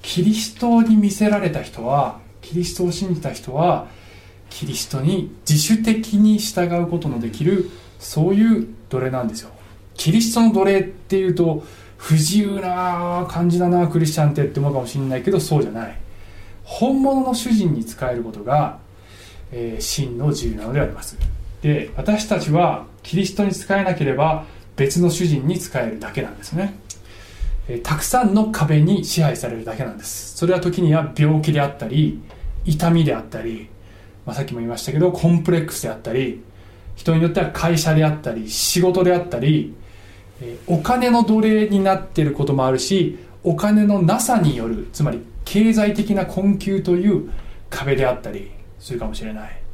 [0.02, 3.86] キリストに見せられた人はキリストを信じた人は
[4.50, 7.70] キリストに自主的に従うことのできる
[8.00, 9.50] そういう奴隷なんですよ。
[9.94, 11.62] キリストの奴隷っていうと
[11.98, 16.03] 不自由な感じだなクリスチャンってって思うかもしれないけどそうじゃない。
[16.64, 18.78] 本物の主人に仕えることが、
[19.52, 21.16] えー真の自由なのであります。
[21.62, 24.44] で私たちはキリストに仕えなければ
[24.76, 26.74] 別の主人に仕えるだけなんですね。
[27.68, 30.36] えーたくさんの壁に支配されるだけなんです。
[30.36, 32.20] それは時には病気であったり
[32.64, 33.68] 痛みであったり、
[34.26, 36.42] まあ、さっきも言いましたけどコンプレックスであったり
[36.96, 39.74] 人によっては会社であったり仕事であったり、
[40.40, 47.30] えーお金の奴隷になっていることもあるしお金のなさによるつまり経済的な困窮という
[47.70, 49.64] 壁であったりするかもしれない。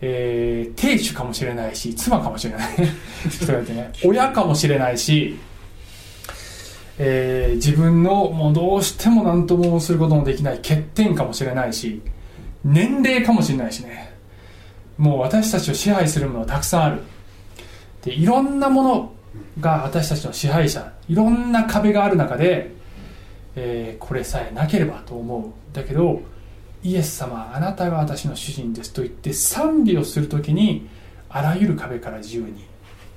[0.00, 2.68] えー、亭主かもしれないし妻かもしれない。
[3.30, 3.92] 人がいてね。
[4.04, 5.36] 親かもしれないし
[6.98, 12.00] えー自分のもうどうしても何ともすることのできない欠点かもしれないし
[12.64, 14.14] 年齢かもしれないしね。
[14.98, 17.02] もう私たちを支配するものはたくさんある。
[18.02, 19.12] でいろんなもの
[19.60, 22.72] が私たちの支配者いろんな壁がある中で、
[23.60, 26.22] えーこれさえなければと思うだけど
[26.82, 30.88] イエス様あなたが私の主人ですと言って賛美をするときに
[31.28, 32.64] あらゆる壁から自由に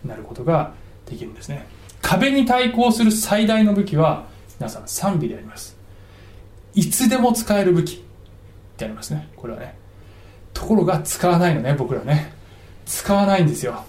[0.04, 0.74] なることが
[1.06, 1.68] できるんですね。
[2.02, 4.26] 壁に対抗する最大の武器は
[4.60, 5.78] 皆さん賛美であります。
[6.74, 8.00] いつでも使える武器っ
[8.78, 9.30] てありますね。
[9.36, 9.76] これはね。
[10.54, 12.34] ところが使わないのね僕らね。
[12.86, 13.86] 使わないんですよ。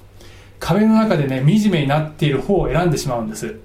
[0.61, 3.59] 壁の中でね惨めになっている方を選んでしまうんです。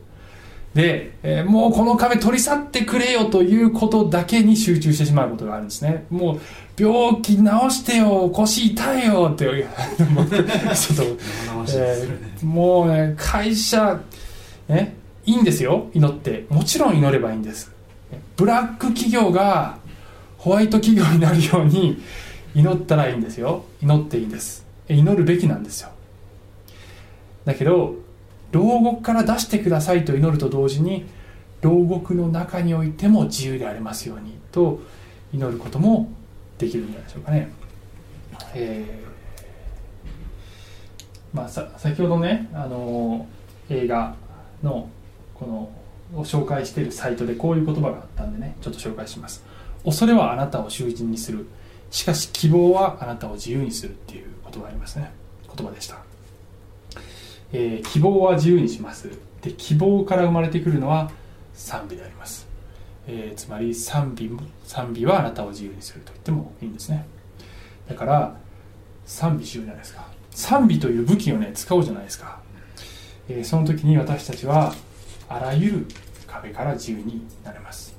[0.78, 6.06] で、えーもうこの壁取り去ってくれよということだけに集中してしまうことがあるんですね。
[6.12, 6.40] もう
[6.80, 9.48] 病気治してよ腰痛いよって
[10.12, 10.26] もう。
[10.30, 10.46] ちょっ
[10.96, 11.04] と
[11.70, 14.00] えーもうね会社
[14.70, 16.46] ねいいんですよ祈って。
[16.50, 17.72] もちろん祈ればいいんです。
[18.36, 19.80] ブラック企業が
[20.38, 22.00] ホワイト企業になるように
[22.54, 23.66] 祈ったらいいんですよ。
[23.82, 24.64] 祈っていいんです。
[24.88, 25.90] え祈るべきなんですよ。
[27.46, 27.96] だけど
[28.52, 31.06] 牢獄から出してくださいと祈ると同時に
[31.62, 34.80] 牢獄の中においても自由でありますようにと
[35.34, 36.10] 祈ることも
[36.58, 37.52] できるんじゃないでしょうかね、
[38.54, 39.08] えー
[41.34, 43.28] まあ、さ先ほどね、あの
[43.70, 44.16] 映画
[44.64, 44.90] の
[45.36, 49.44] このを紹介しているサイトでこういう言葉があったんでねちょっと紹介します。
[49.84, 51.48] 恐れはあなたを囚人にする。
[51.92, 55.12] しかし希望はあなたを自由にするっていう言葉ありますね。
[55.54, 55.98] 言葉でした。
[57.54, 59.10] えー希望は自由にします。
[59.42, 61.12] で希望から生まれてくるのは
[61.54, 62.48] 賛美であります、
[63.08, 64.32] えーつまり賛美
[64.66, 67.06] 賛美はあなたを自由にすると言ってもいいんですね。
[67.88, 68.36] だから
[69.06, 70.08] 賛美しようじゃないですか。
[70.32, 72.40] 賛美という武器をね使おうじゃないですか、
[73.30, 74.74] えーその時に私たちは
[75.30, 75.86] あらゆる
[76.28, 77.96] 壁から自由になれます、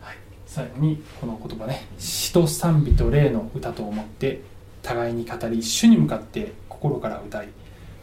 [0.00, 1.86] はい、最後にこの言葉ね。
[1.98, 4.42] 詩と賛美と霊の歌と思って
[4.82, 7.48] 互いに語り主に向かって心から歌い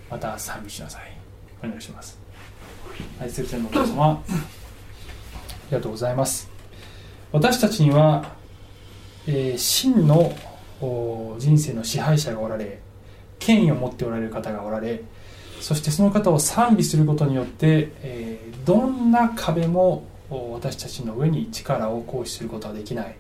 [0.09, 1.17] また賛美しなさい
[1.63, 2.17] お願いします。
[3.19, 4.19] 愛する天のお父様あ
[5.69, 6.49] りがとうございます。
[7.31, 8.33] 私たちには、
[9.27, 10.33] えー真の
[11.37, 12.79] 人生の支配者がおられ
[13.37, 15.03] 権威を持っておられる方がおられ
[15.59, 23.15] そしてその方を賛美することによって、えーどんな壁も私たちの上に力を行使することはできない。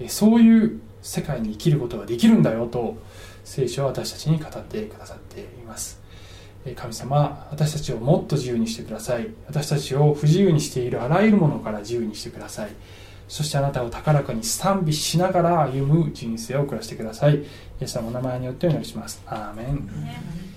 [0.00, 2.96] えーそういう世界に生きることができるんだよと
[3.44, 6.01] 聖書は私たちに語ってくださっています。
[6.76, 9.28] 神様私たちをもっと自由にしてください。
[9.46, 12.70] 私たちを不自由にしているあらゆるものから自由にしてください。
[13.26, 17.36] そしてあなたを高らかに賛美しながら歩む人生を暮らしてください。
[17.36, 17.44] イ
[17.80, 19.22] エス様の名前によってお祈りします。
[19.26, 20.51] アーメン。